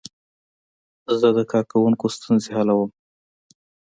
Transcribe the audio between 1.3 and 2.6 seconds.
د کاروونکو ستونزې